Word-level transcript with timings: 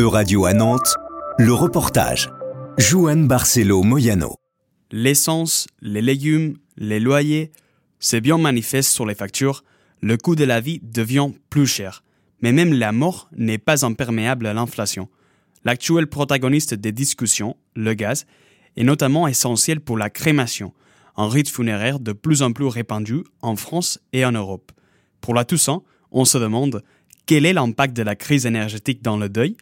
E-Radio 0.00 0.46
à 0.46 0.54
Nantes, 0.54 0.94
le 1.36 1.52
reportage. 1.52 2.30
Joanne 2.78 3.28
Barcelo 3.28 3.82
Moyano. 3.82 4.36
L'essence, 4.90 5.66
les 5.82 6.00
légumes, 6.00 6.56
les 6.78 7.00
loyers, 7.00 7.52
c'est 7.98 8.22
bien 8.22 8.38
manifeste 8.38 8.92
sur 8.92 9.04
les 9.04 9.14
factures, 9.14 9.62
le 10.00 10.16
coût 10.16 10.36
de 10.36 10.44
la 10.44 10.62
vie 10.62 10.80
devient 10.82 11.28
plus 11.50 11.66
cher. 11.66 12.02
Mais 12.40 12.52
même 12.52 12.72
la 12.72 12.92
mort 12.92 13.28
n'est 13.36 13.58
pas 13.58 13.84
imperméable 13.84 14.46
à 14.46 14.54
l'inflation. 14.54 15.10
L'actuel 15.66 16.06
protagoniste 16.06 16.72
des 16.72 16.92
discussions, 16.92 17.58
le 17.76 17.92
gaz, 17.92 18.24
est 18.78 18.84
notamment 18.84 19.28
essentiel 19.28 19.82
pour 19.82 19.98
la 19.98 20.08
crémation, 20.08 20.72
un 21.18 21.28
rite 21.28 21.50
funéraire 21.50 22.00
de 22.00 22.12
plus 22.12 22.40
en 22.40 22.52
plus 22.52 22.68
répandu 22.68 23.24
en 23.42 23.54
France 23.54 24.00
et 24.14 24.24
en 24.24 24.32
Europe. 24.32 24.72
Pour 25.20 25.34
la 25.34 25.44
Toussaint, 25.44 25.82
on 26.10 26.24
se 26.24 26.38
demande 26.38 26.84
quel 27.26 27.44
est 27.44 27.52
l'impact 27.52 27.94
de 27.94 28.02
la 28.02 28.16
crise 28.16 28.46
énergétique 28.46 29.02
dans 29.02 29.18
le 29.18 29.28
deuil 29.28 29.58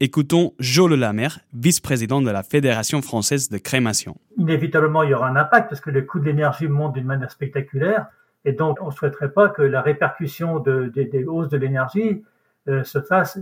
Écoutons 0.00 0.52
Joe 0.60 0.96
Lamer, 0.96 1.40
vice-président 1.52 2.22
de 2.22 2.30
la 2.30 2.44
Fédération 2.44 3.02
française 3.02 3.48
de 3.48 3.58
crémation. 3.58 4.16
Inévitablement, 4.36 5.02
il 5.02 5.10
y 5.10 5.14
aura 5.14 5.28
un 5.28 5.34
impact 5.34 5.70
parce 5.70 5.80
que 5.80 5.90
le 5.90 6.02
coût 6.02 6.20
de 6.20 6.26
l'énergie 6.26 6.68
monte 6.68 6.92
d'une 6.92 7.06
manière 7.06 7.32
spectaculaire. 7.32 8.06
Et 8.44 8.52
donc, 8.52 8.78
on 8.80 8.86
ne 8.86 8.92
souhaiterait 8.92 9.32
pas 9.32 9.48
que 9.48 9.62
la 9.62 9.82
répercussion 9.82 10.60
des 10.60 11.24
hausses 11.26 11.48
de 11.48 11.56
l'énergie 11.56 12.22
euh, 12.68 12.84
se 12.84 13.00
fasse 13.00 13.40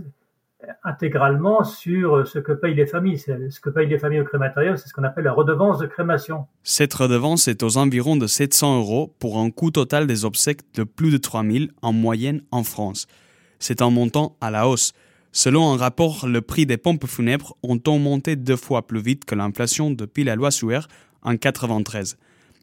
intégralement 0.83 1.63
sur 1.63 2.27
ce 2.27 2.39
que 2.39 2.53
payent 2.53 2.73
les 2.73 2.87
familles. 2.87 3.19
Ce 3.19 3.59
que 3.59 3.69
payent 3.69 3.87
les 3.87 3.99
familles 3.99 4.21
au 4.21 4.25
crématorium, 4.25 4.77
c'est 4.77 4.87
ce 4.87 4.93
qu'on 4.93 5.03
appelle 5.03 5.25
la 5.25 5.33
redevance 5.33 5.77
de 5.77 5.85
crémation. 5.85 6.47
Cette 6.63 6.95
redevance 6.95 7.47
est 7.47 7.61
aux 7.61 7.77
environs 7.77 8.15
de 8.15 8.25
700 8.25 8.79
euros 8.79 9.13
pour 9.19 9.37
un 9.37 9.51
coût 9.51 9.69
total 9.69 10.07
des 10.07 10.25
obsèques 10.25 10.61
de 10.73 10.83
plus 10.83 11.11
de 11.11 11.17
3000 11.17 11.69
en 11.83 11.93
moyenne 11.93 12.41
en 12.49 12.63
France. 12.63 13.05
C'est 13.59 13.83
un 13.83 13.91
montant 13.91 14.35
à 14.41 14.49
la 14.49 14.67
hausse. 14.67 14.93
Selon 15.31 15.71
un 15.71 15.77
rapport, 15.77 16.27
le 16.27 16.41
prix 16.41 16.65
des 16.65 16.77
pompes 16.77 17.05
funèbres 17.05 17.55
ont 17.63 17.79
augmenté 17.87 18.35
deux 18.35 18.55
fois 18.55 18.87
plus 18.87 19.01
vite 19.01 19.25
que 19.25 19.35
l'inflation 19.35 19.91
depuis 19.91 20.23
la 20.23 20.35
loi 20.35 20.51
Suer 20.51 20.87
en 21.21 21.31
1993. 21.31 22.17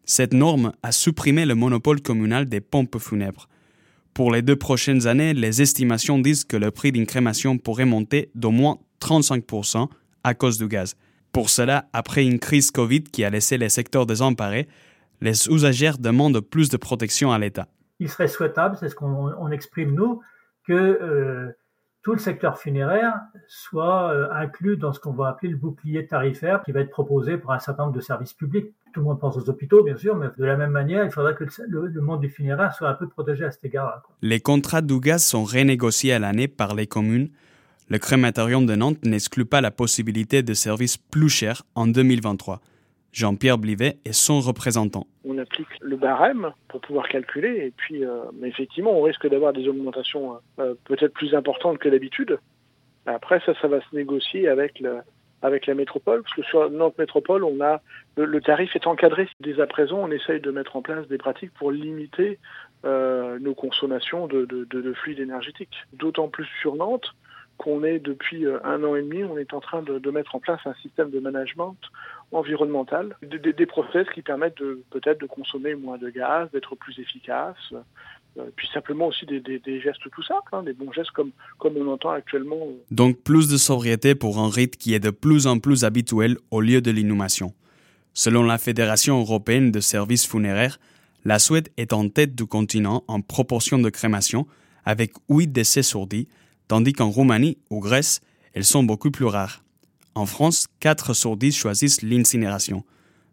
Cette 0.05 0.35
norme 0.35 0.73
a 0.83 0.93
supprimé 0.93 1.47
le 1.47 1.55
monopole 1.55 2.01
communal 2.01 2.47
des 2.47 2.61
pompes 2.61 2.99
funèbres. 2.99 3.49
Pour 4.13 4.31
les 4.31 4.43
deux 4.43 4.57
prochaines 4.57 5.07
années, 5.07 5.35
les 5.35 5.63
estimations 5.63 6.19
disent 6.19 6.45
que 6.45 6.57
le 6.57 6.71
prix 6.71 6.93
d'une 6.93 7.07
crémation 7.07 7.59
pourrait 7.59 7.85
monter 7.85 8.31
d'au 8.35 8.51
moins 8.51 8.79
35% 9.01 9.89
à 10.23 10.35
cause 10.35 10.59
du 10.59 10.69
gaz. 10.69 10.97
Pour 11.33 11.51
cela, 11.51 11.89
après 11.93 12.25
une 12.25 12.39
crise 12.39 12.71
Covid 12.71 13.03
qui 13.03 13.25
a 13.25 13.31
laissé 13.31 13.59
les 13.59 13.69
secteurs 13.69 14.07
désemparés, 14.07 14.69
les 15.21 15.49
usagères 15.49 15.99
demandent 15.99 16.41
plus 16.41 16.69
de 16.69 16.77
protection 16.77 17.33
à 17.33 17.39
l'État. 17.39 17.67
Il 17.99 18.09
serait 18.09 18.29
souhaitable, 18.29 18.77
c'est 18.79 18.89
ce 18.89 18.95
qu'on 18.95 19.51
exprime 19.51 19.95
nous, 19.95 20.21
que 20.67 20.73
euh, 20.73 21.53
tout 22.05 22.13
le 22.13 22.19
secteur 22.19 22.59
funéraire 22.59 23.15
soit 23.49 24.13
euh, 24.13 24.29
inclus 24.31 24.77
dans 24.77 24.93
ce 24.93 25.01
qu'on 25.01 25.13
va 25.13 25.29
appeler 25.29 25.51
le 25.51 25.57
bouclier 25.57 26.07
tarifaire 26.07 26.63
qui 26.63 26.71
va 26.71 26.81
être 26.81 26.91
proposé 26.91 27.39
pour 27.39 27.53
un 27.53 27.59
certain 27.59 27.85
nombre 27.85 27.97
de 27.97 28.03
services 28.03 28.35
publics. 28.35 28.67
Tout 28.93 29.01
le 29.01 29.07
monde 29.07 29.19
pense 29.19 29.37
aux 29.39 29.49
hôpitaux, 29.49 29.83
bien 29.83 29.97
sûr, 29.97 30.15
mais 30.15 30.27
de 30.37 30.45
la 30.45 30.57
même 30.57 30.71
manière, 30.71 31.05
il 31.05 31.11
faudrait 31.11 31.35
que 31.35 31.45
le, 31.67 32.01
monde 32.01 32.21
du 32.21 32.29
funéraire 32.29 32.75
soit 32.75 32.91
un 32.91 32.95
peu 32.95 33.09
protégé 33.09 33.47
à 33.47 33.51
cet 33.51 33.65
égard-là. 33.65 34.03
Les 34.21 34.39
contrats 34.39 34.83
d'Ougas 34.83 35.19
sont 35.19 35.45
renégociés 35.45 36.13
à 36.13 36.19
l'année 36.19 36.47
par 36.47 36.75
les 36.75 36.87
communes. 36.87 37.31
Le 37.89 37.99
crématorium 37.99 38.67
de 38.67 38.77
Nantes 38.77 39.03
n'exclut 39.05 39.47
pas 39.47 39.63
la 39.63 39.71
possibilité 39.71 40.43
de 40.43 40.55
services 40.55 40.99
plus 40.99 41.31
chers 41.31 41.63
en 41.75 41.87
2023. 41.87 42.61
Jean-Pierre 43.15 43.59
Blivet 43.59 43.99
est 44.05 44.13
son 44.13 44.41
représentant. 44.41 45.07
On 45.25 45.39
applique 45.39 45.69
le 45.81 45.97
barème 45.97 46.53
pour 46.67 46.81
pouvoir 46.81 47.09
calculer, 47.09 47.65
et 47.65 47.73
puis 47.75 48.05
euh, 48.05 48.25
effectivement, 48.43 48.91
on 48.91 49.03
risque 49.03 49.29
d'avoir 49.29 49.53
des 49.53 49.69
augmentations 49.69 50.37
euh, 50.59 50.75
peut-être 50.85 51.15
plus 51.15 51.33
importantes 51.33 51.79
que 51.79 51.89
d'habitude. 51.89 52.41
Après, 53.07 53.41
ça, 53.47 53.55
ça 53.63 53.69
va 53.69 53.81
se 53.81 53.95
négocier 53.95 54.49
avec 54.49 54.81
la 54.81 55.75
métropole, 55.75 56.23
parce 56.23 56.35
que 56.35 56.43
sur 56.43 56.69
Nantes 56.71 56.99
Métropole, 56.99 57.45
on 57.45 57.61
a 57.61 57.83
le, 58.17 58.41
tarif 58.41 58.75
est 58.75 58.87
encadré. 58.89 59.29
Dès 59.39 59.61
à 59.61 59.67
présent, 59.69 60.01
on 60.03 60.11
essaye 60.11 60.41
de 60.41 60.51
mettre 60.51 60.75
en 60.75 60.83
place 60.83 61.07
des 61.07 61.19
pratiques 61.19 61.55
pour 61.55 61.71
limiter 61.71 62.41
euh, 62.85 63.39
nos 63.39 63.55
consommations 63.55 64.27
de, 64.27 64.45
de 64.45 64.93
fluides 64.95 65.21
énergétiques. 65.21 65.77
D'autant 65.93 66.27
plus 66.27 66.49
sur 66.61 66.75
Nantes 66.75 67.15
qu'on 67.59 67.85
est 67.85 67.99
depuis 67.99 68.47
un 68.65 68.83
an 68.85 68.97
et 68.97 69.03
demi, 69.03 69.25
on 69.25 69.39
est 69.39 69.55
en 69.55 69.61
train 69.61 69.83
de, 69.83 70.11
mettre 70.11 70.35
en 70.35 70.41
place 70.41 70.61
un 70.65 70.75
système 70.83 71.11
de 71.11 71.21
management 71.21 71.77
environnementales, 72.33 73.17
des, 73.23 73.67
process 73.67 74.07
qui 74.15 74.23
permettent 74.23 74.63
peut-être 74.91 75.21
de 75.21 75.27
consommer 75.27 75.75
moins 75.75 75.99
de 75.99 76.11
gaz, 76.11 76.51
d'être 76.53 76.75
plus 76.75 76.99
efficace, 76.99 77.57
euh, 78.39 78.43
puis 78.57 78.69
simplement 78.73 79.07
aussi 79.07 79.27
des, 79.27 79.81
gestes 79.81 80.11
tout 80.11 80.23
simples, 80.23 80.49
hein, 80.53 80.63
des 80.65 80.73
bons 80.73 80.93
gestes 80.93 81.13
comme, 81.13 81.31
comme 81.59 81.77
on 81.77 81.93
entend 81.93 82.11
actuellement. 82.11 82.69
Donc 82.91 83.19
plus 83.23 83.49
de 83.49 83.57
sobriété 83.57 84.15
pour 84.15 84.39
un 84.39 84.51
rite 84.51 84.77
qui 84.77 84.95
est 84.95 85.01
de 85.01 85.11
plus 85.11 85.47
en 85.47 85.59
plus 85.59 85.85
habituel 85.85 86.37
au 86.51 86.61
lieu 86.61 86.81
de 86.81 86.91
l'inhumation. 86.91 87.55
Selon 88.13 88.43
la 88.43 88.59
Fédération 88.59 89.21
européenne 89.21 89.71
de 89.71 89.81
services 89.81 90.27
funéraires, 90.27 90.79
la 91.25 91.39
Suède 91.39 91.69
est 91.77 91.93
en 91.93 92.09
tête 92.09 92.35
du 92.35 92.47
continent 92.47 93.05
en 93.09 93.21
proportion 93.21 93.79
de 93.79 93.89
crémation, 93.89 94.47
avec 94.85 95.13
8 95.29 95.49
décès 95.49 95.83
sur 95.83 96.07
10, 96.07 96.27
tandis 96.69 96.93
qu'en 96.93 97.11
Roumanie 97.11 97.59
ou 97.71 97.81
Grèce, 97.81 98.21
elles 98.53 98.65
sont 98.65 98.83
beaucoup 98.83 99.11
plus 99.11 99.27
rares. 99.27 99.65
En 100.15 100.27
France, 100.27 100.67
4 100.81 101.15
sur 101.15 101.37
10 101.37 101.53
choisissent 101.53 102.03
l'incinération. 102.03 102.85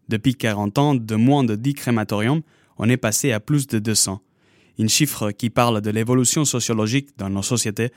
Depuis 0.08 0.34
40 0.34 0.78
ans, 0.78 0.94
de 0.94 1.14
moins 1.14 1.44
de 1.44 1.54
10 1.54 1.74
crématoriums, 1.74 2.42
on 2.78 2.88
est 2.88 2.96
passé 2.96 3.32
à 3.32 3.40
plus 3.40 3.66
de 3.66 3.78
200. 3.78 4.20
Une 4.78 4.88
chiffre 4.88 5.30
qui 5.30 5.50
parle 5.50 5.80
de 5.80 5.90
l'évolution 5.90 6.44
sociologique 6.44 7.10
dans 7.18 7.30
nos 7.30 7.42
sociétés, 7.42 7.90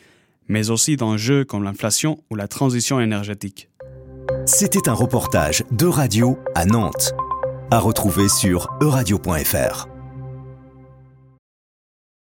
mais 0.47 0.69
aussi 0.69 0.97
d'enjeux 0.97 1.45
comme 1.45 1.63
l'inflation 1.63 2.19
ou 2.29 2.35
la 2.35 2.47
transition 2.47 2.99
énergétique. 2.99 3.69
C'était 4.45 4.89
un 4.89 4.93
reportage 4.93 5.63
de 5.71 5.87
radio 5.87 6.37
à 6.53 6.65
Nantes, 6.65 7.13
à 7.71 7.79
retrouver 7.79 8.29
sur 8.29 8.67
euradio.fr. 8.81 9.94